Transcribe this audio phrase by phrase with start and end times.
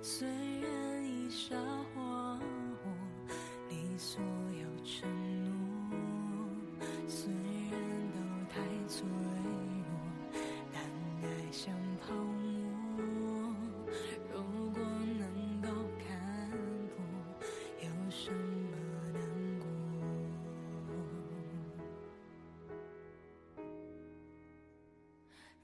[0.00, 1.56] 虽然已沙
[1.94, 2.38] 化
[2.82, 2.90] 我，
[3.68, 5.08] 你所有承
[5.90, 5.98] 诺，
[7.08, 7.30] 虽
[7.70, 7.78] 然
[8.12, 10.38] 都太脆弱，
[10.72, 10.80] 但
[11.22, 13.52] 爱像泡沫，
[14.32, 14.36] 如
[14.70, 14.80] 果
[15.18, 16.06] 能够看
[16.96, 16.96] 破，
[17.82, 18.76] 有什么
[19.12, 19.20] 难
[19.60, 19.66] 过？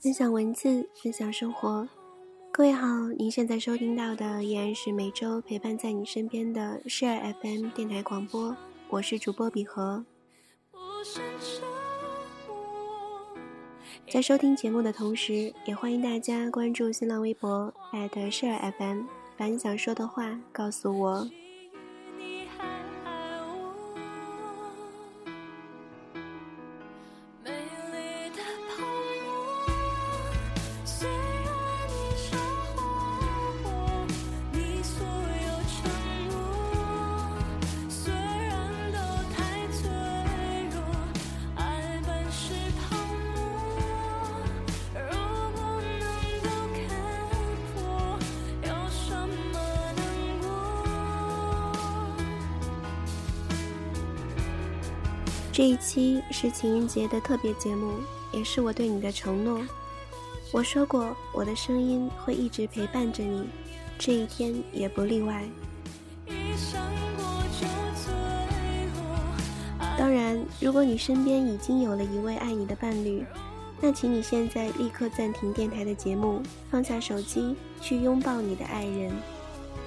[0.01, 1.89] 分享文字，分享生活。
[2.57, 2.87] 各位好，
[3.19, 8.57] 您现在收听到的依然是每周陪伴在你身边的 Share FM 电台广播，
[8.89, 10.05] 我是主播比和。
[14.09, 19.03] 在收听节目的同时，也欢迎大家关注新浪微博 @Share FM，
[19.37, 21.29] 把你想说的话告诉我。
[55.57, 57.93] 这一期是情人节的特别节目，
[58.33, 59.65] 也是我对你的承诺。
[60.51, 63.47] 我说过，我的声音会一直陪伴着你，
[63.97, 65.45] 这一天也不例外。
[69.97, 73.25] 当然，如果你身边已经有了一位爱你的伴侣，
[73.81, 79.13] 那请你现在立刻暂停电台的节目，放下手机，去拥抱你的爱人。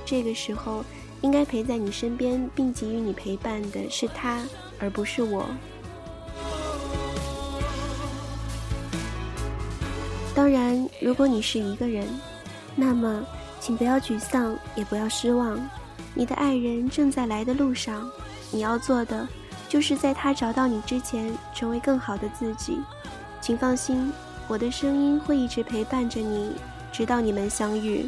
[0.06, 0.86] 这个时候，
[1.20, 4.42] 应该陪在你身边并给予你陪伴的是他，
[4.80, 5.46] 而不是我。
[10.36, 12.08] 当然，如果你是一个人，
[12.76, 13.26] 那么
[13.60, 15.60] 请不要沮丧，也不要失望，
[16.14, 18.08] 你的爱人正在来的路上。
[18.52, 19.28] 你要做的，
[19.68, 22.80] 就是在他找到你之前，成为更好的自己。
[23.42, 24.14] 请放心，
[24.48, 26.52] 我的声音会一直陪伴着你，
[26.92, 28.08] 直到你们相遇。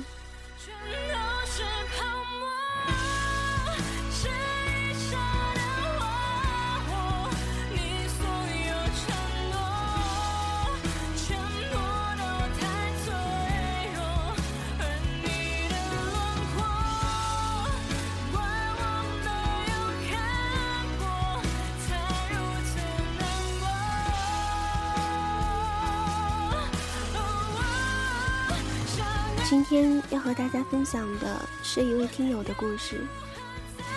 [29.50, 33.04] 今天要和大家分享的是一位听友的故事。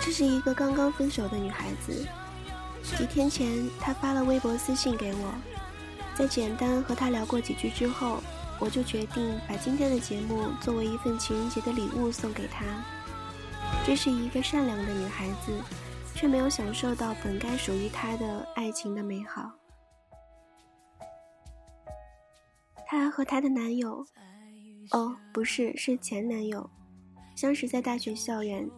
[0.01, 2.07] 这是一个刚刚分手的女孩子。
[2.97, 5.31] 几天前，她发了微博私信给我，
[6.17, 8.17] 在简单和她聊过几句之后，
[8.59, 12.65] 我就决定把今天的节目作为一份情人节的礼物送给她。
[13.85, 15.53] 这是一个善良的女孩子，
[16.15, 19.51] 却没有享受到本该属于她的爱情的美好。
[22.87, 24.03] 她和她的男友
[24.91, 26.69] 哦，不是，是前男友，
[27.35, 28.69] 相识在大学校园。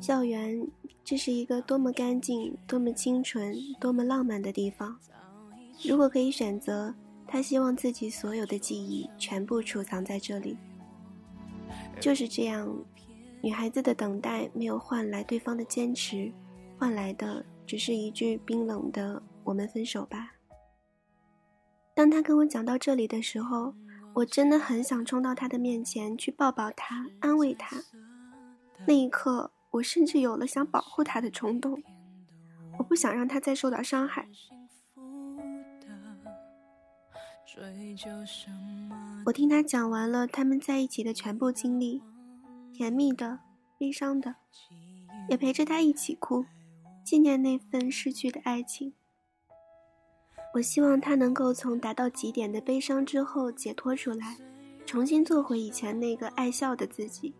[0.00, 0.66] 校园，
[1.04, 4.98] 这是一个多么干净、多么清纯、多么浪漫的地方。
[5.84, 6.92] 如果可以选择，
[7.26, 10.56] 他希望自己所有的记忆全部储藏在这里。
[12.00, 12.68] 就是这样，
[13.40, 16.32] 女孩子的等待没有换来对方的坚持，
[16.78, 20.32] 换来的只是一句冰冷的“我们分手吧”。
[21.94, 23.72] 当他跟我讲到这里的时候，
[24.14, 27.82] 我真的很想冲到他的面前去抱抱他，安慰他。
[28.86, 31.82] 那一刻，我甚至有了想保护他的冲动。
[32.78, 34.28] 我不想让他再受到伤害。
[39.26, 42.02] 我听他讲完了他们在一起的全部经历，
[42.72, 43.38] 甜蜜的、
[43.78, 44.36] 悲伤的，
[45.28, 46.44] 也陪着他一起哭，
[47.04, 48.92] 纪念那份失去的爱情。
[50.54, 54.36] 我希望他能够从达到极点的悲伤之后解脱出来，
[54.84, 57.34] 重新做回以前那个爱笑的自己。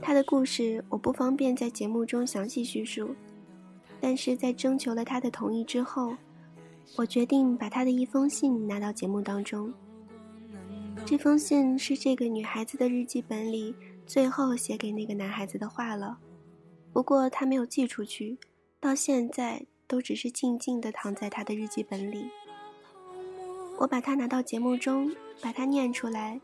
[0.00, 3.14] 他的故事我不方便在节目中详细叙述，
[4.00, 6.16] 但是在征求了他的同意之后，
[6.96, 9.70] 我决定把他的一封信拿到节目当中。
[11.04, 13.74] 这封信是这个女孩子的日记本里
[14.06, 16.18] 最后写给那个男孩子的话了，
[16.92, 18.38] 不过他没有寄出去，
[18.80, 22.30] 到现在都只是静静地躺在他的日记本里。
[23.78, 26.40] 我把它拿到节目中，把它念出来，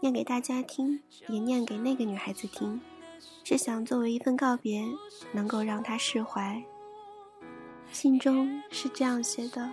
[0.00, 2.80] 念给大家听，也念给那个女孩子听，
[3.44, 4.82] 是想作为一份告别，
[5.32, 6.62] 能够让她释怀。
[7.92, 9.70] 信中是这样写的。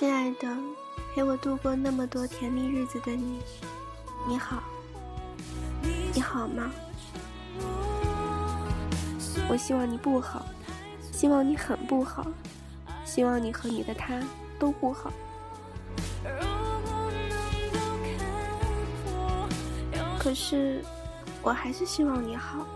[0.00, 0.48] 亲爱的，
[1.14, 3.38] 陪我度过那么多甜蜜日子的你，
[4.26, 4.62] 你好，
[6.14, 6.70] 你好吗？
[9.46, 10.46] 我希望你不好，
[11.12, 12.26] 希望你很不好，
[13.04, 14.18] 希望你和你的他
[14.58, 15.12] 都不好。
[20.18, 20.82] 可是，
[21.42, 22.66] 我还是希望你好。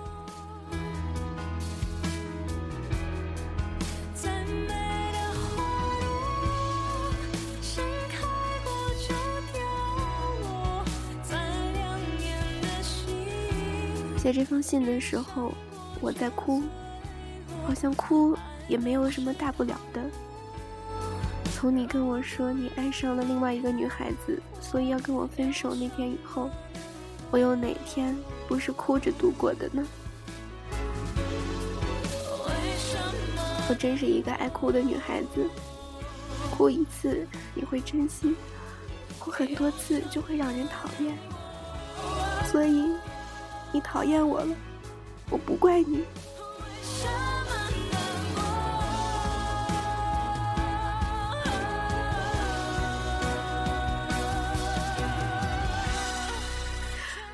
[14.24, 15.52] 写这封信的时候，
[16.00, 16.62] 我在哭，
[17.66, 18.34] 好像哭
[18.66, 20.00] 也没有什么大不了的。
[21.52, 26.48] 从你跟我说你爱上了另外一个女孩子，所以要跟我分手那天以后，
[27.30, 28.16] 我有哪天
[28.48, 29.86] 不是哭着度过的呢？
[33.68, 35.46] 我真是一个爱哭的女孩子，
[36.50, 38.34] 哭一次你会珍惜，
[39.18, 41.14] 哭很多次就会让人讨厌，
[42.50, 42.88] 所以。
[43.74, 44.54] 你讨厌我了，
[45.30, 46.04] 我不怪你。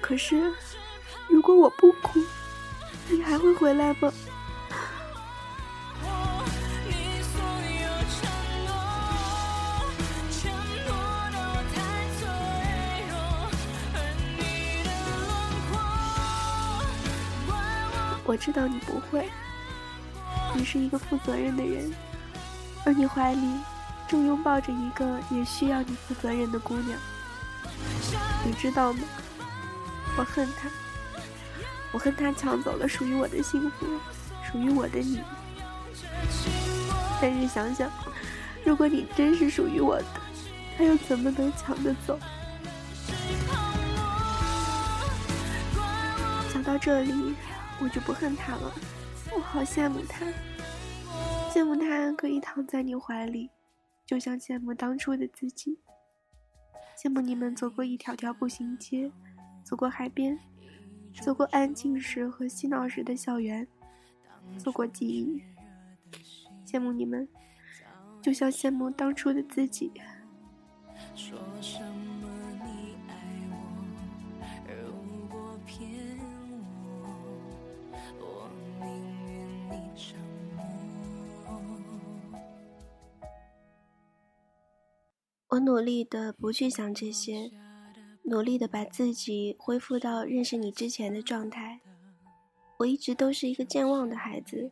[0.01, 0.51] 可是，
[1.29, 2.19] 如果我不哭，
[3.11, 4.11] 你还会回来吗？
[18.31, 19.29] 我知道你不会，
[20.55, 21.93] 你是一个负责任的人，
[22.87, 23.41] 而你怀里
[24.07, 26.97] 正拥抱着一个也需要你负责任的姑娘。
[28.45, 29.01] 你知道吗？
[30.17, 30.69] 我恨他，
[31.91, 33.85] 我恨他抢走了属于我的幸福，
[34.49, 35.21] 属于我的你。
[37.21, 37.91] 但是想想，
[38.65, 40.05] 如果你真是属于我的，
[40.79, 42.17] 他又怎么能抢得走？
[46.53, 47.35] 想到这里。
[47.83, 48.73] 我就不恨他了，
[49.35, 50.27] 我好羡慕他，
[51.51, 53.49] 羡慕他可以躺在你怀里，
[54.05, 55.79] 就像羡慕当初的自己，
[57.03, 59.11] 羡慕你们走过一条条步行街，
[59.65, 60.39] 走过海边，
[61.23, 63.67] 走过安静时和嬉闹时的校园，
[64.59, 65.43] 走过记忆，
[66.67, 67.27] 羡慕你们，
[68.21, 69.91] 就像羡慕当初的自己。
[85.51, 87.51] 我努力的不去想这些，
[88.23, 91.81] 努力的把自己恢复到认识你之前的状态。
[92.79, 94.71] 我一直都是一个健忘的孩子，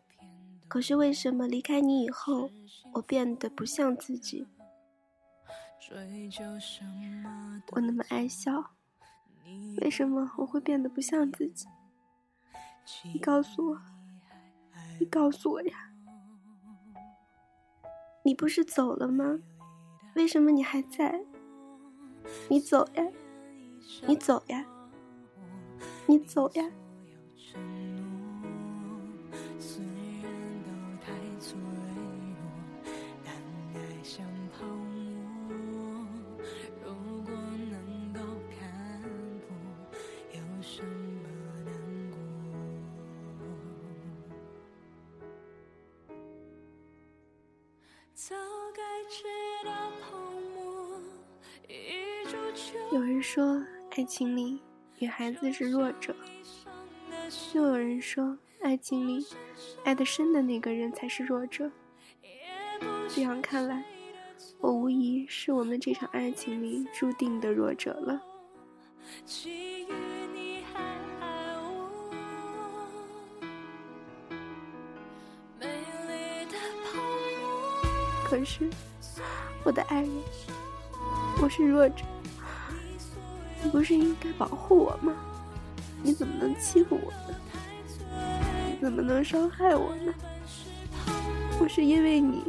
[0.69, 2.51] 可是为什么离开你以后，
[2.95, 4.47] 我变得不像自己？
[7.73, 8.73] 我那么爱笑，
[9.81, 11.67] 为什么我会变得不像自己？
[13.13, 13.81] 你告诉我，
[15.01, 15.93] 你告诉我呀！
[18.23, 19.41] 你不是走了吗？
[20.19, 21.25] 为什么你还在？
[22.49, 23.07] 你走呀，
[24.05, 24.67] 你走呀，
[26.07, 26.69] 你走呀。
[52.93, 53.63] 有人说，
[53.97, 54.61] 爱情里
[54.99, 56.13] 女孩子是弱者；
[57.55, 59.27] 又有人说，爱情里
[59.85, 61.71] 爱得深的那个人才是弱者。
[63.09, 63.85] 这样看来，
[64.59, 68.23] 我无疑是我们这场爱情里注定的弱者了。
[78.25, 78.69] 可是，
[79.65, 80.11] 我的爱人，
[81.43, 82.05] 我是弱者。
[83.63, 85.13] 你不是应该保护我吗？
[86.03, 87.35] 你怎么能欺负我呢？
[88.67, 90.15] 你怎么能伤害我呢？
[91.61, 92.45] 我是因为你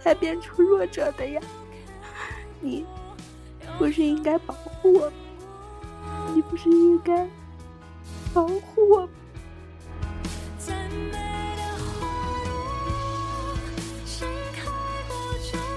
[0.00, 1.40] 才变出弱者的呀！
[2.60, 2.86] 你
[3.78, 5.12] 不是应该保护我吗？
[6.34, 7.28] 你不是应该
[8.32, 9.08] 保护我吗？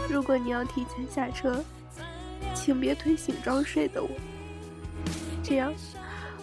[0.10, 1.62] 如果你要提前下车，
[2.54, 4.10] 请别推醒装睡的我，
[5.44, 5.74] 这样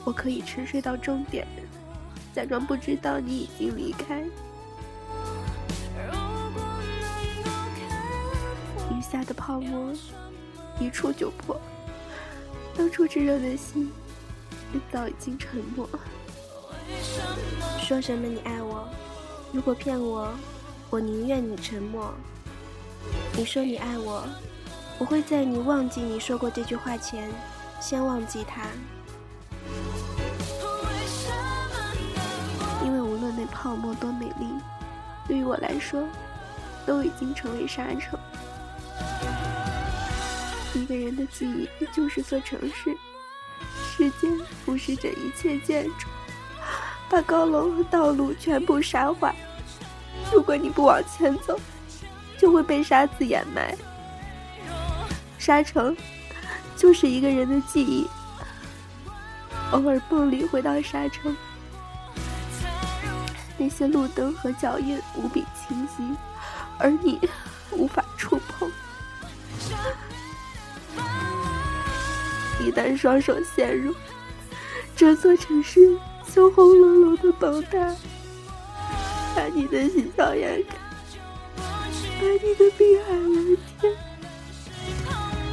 [0.04, 1.46] 我可以沉睡到终点，
[2.34, 4.20] 假装不知道你已经离开。
[8.90, 9.92] 雨下的泡沫
[10.78, 11.58] 一触就破，
[12.76, 13.90] 当初炙热的心
[14.92, 15.88] 早已经沉默。
[17.78, 18.88] 说什么你爱我？
[19.52, 20.32] 如果骗我，
[20.90, 22.12] 我宁愿你沉默。
[23.32, 24.24] 你说你爱我，
[24.98, 27.30] 我会在你忘记你说过这句话前，
[27.80, 28.62] 先忘记他。
[32.84, 34.46] 因为无论那泡沫多美丽，
[35.26, 36.02] 对于我来说，
[36.86, 38.18] 都已经成为沙尘。
[40.74, 42.96] 一个人的记忆就是座城市，
[43.84, 44.30] 时间
[44.64, 46.06] 腐蚀着一切建筑，
[47.08, 49.34] 把高楼和道路全部沙化。
[50.32, 51.58] 如果你不往前走，
[52.38, 53.76] 就会被沙子掩埋。
[55.38, 55.96] 沙城，
[56.80, 58.08] 就是一个人的记忆。
[59.72, 61.36] 偶尔梦里回到沙城，
[63.58, 66.02] 那些路灯和脚印无比清晰，
[66.78, 67.20] 而你
[67.70, 68.70] 无法触碰。
[72.60, 73.94] 一旦双手陷入，
[74.96, 75.98] 这座城市
[76.32, 77.94] 就轰隆隆的崩塌，
[79.36, 80.76] 把你的喜笑颜开。
[81.58, 83.96] 把你的碧海蓝天，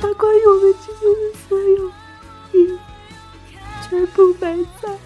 [0.02, 1.90] 把关于我们之间的所有
[2.54, 2.80] 意义
[3.84, 4.98] 全部埋葬。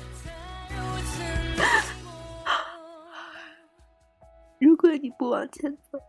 [4.60, 6.00] 如果你不往前走，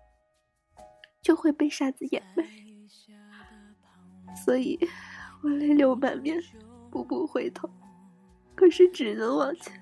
[1.20, 2.44] 就会被沙子掩埋。
[4.44, 4.78] 所以，
[5.42, 6.42] 我泪流满面，
[6.90, 7.70] 步步回头，
[8.54, 9.72] 可是只能往前，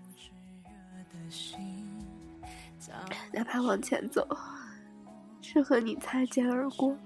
[3.32, 4.26] 哪怕往前走。
[5.40, 6.96] 是和你擦肩而过。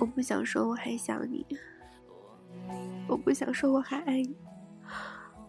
[0.00, 1.46] 我不想说我还想你，
[3.06, 4.34] 我不想说我还爱你，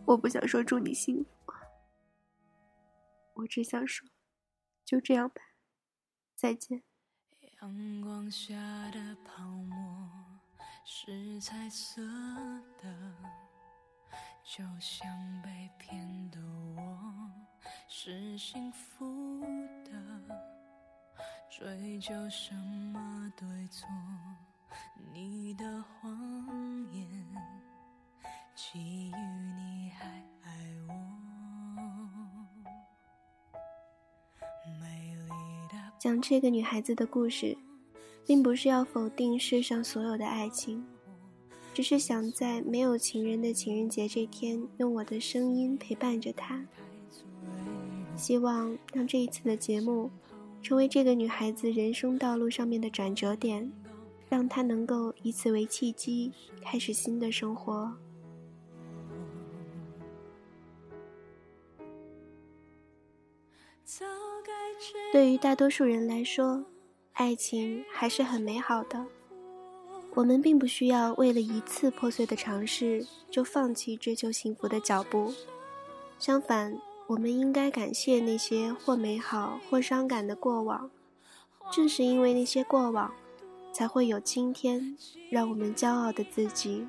[0.06, 1.54] 我不想说祝你幸福，
[3.34, 4.06] 我只想说，
[4.84, 5.42] 就这样吧，
[6.36, 6.84] 再见。
[7.62, 8.54] 阳光下
[8.92, 10.12] 的泡沫
[10.84, 12.02] 是彩色
[12.82, 13.16] 的，
[14.44, 15.08] 就像
[15.42, 16.40] 被骗的
[16.76, 17.32] 我。
[17.88, 19.42] 是幸福
[19.86, 20.61] 的，
[21.52, 22.56] 追究什
[22.94, 23.86] 么对错？
[25.14, 26.10] 你的谎
[26.94, 27.06] 言，
[28.56, 29.16] 基于
[29.58, 30.08] 你还
[30.44, 30.50] 爱
[30.88, 30.94] 我。
[36.00, 37.58] 讲这个女孩子的故事，
[38.26, 40.84] 并不是要否定世上所有的爱情，
[41.74, 46.66] 只是想在没有情人的情人节这天，用我的声音陪伴着她。
[48.16, 50.10] 希望让这一次的节目，
[50.62, 53.72] 成为这个女孩子人生道路上面的转折点，
[54.30, 56.32] 让她能够以此为契机，
[56.64, 57.92] 开始新的生活。
[65.12, 66.64] 对于大多数人来说，
[67.14, 69.06] 爱情还是很美好的。
[70.14, 75.34] 我们并不需要为了一次破碎的尝试，就放弃追求幸福的脚步。
[76.20, 76.91] 相反。
[77.12, 80.90] 我们应该感谢那些或美好或伤感的过往，
[81.70, 83.14] 正是因为那些过往，
[83.74, 84.96] 才会有今天
[85.30, 86.88] 让我们骄傲的自己。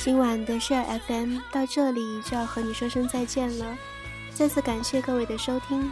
[0.00, 3.76] 今晚的 Share FM 到这里就要和你说声再见了，
[4.32, 5.90] 再次感谢各位的收听，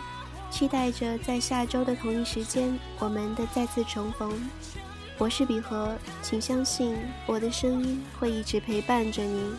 [0.49, 4.33] 期待着在下周的同一时间我们的再次重逢。
[5.19, 6.97] 我是比和，请相信
[7.27, 9.53] 我的声音会一直陪伴着您。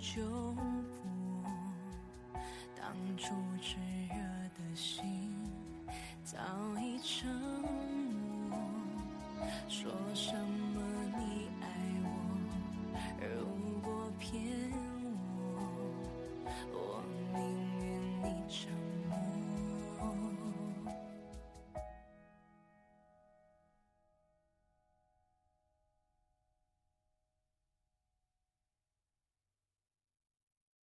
[0.00, 0.62] 就我。
[2.76, 3.76] 当初炽
[4.08, 4.16] 热
[4.56, 5.02] 的心，
[6.24, 6.38] 早
[6.80, 7.28] 已沉
[8.48, 8.58] 默。
[9.68, 10.67] 说什么？